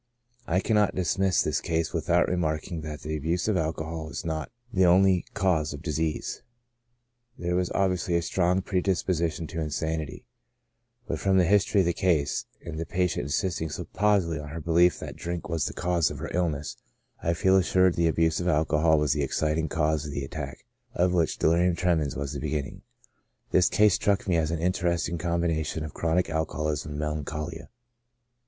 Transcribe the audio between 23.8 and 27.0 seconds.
struck me as an interesting combination of chronic alcoholism and